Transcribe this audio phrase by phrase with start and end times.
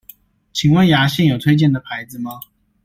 [0.51, 2.39] 請問牙線有推薦的牌子嗎？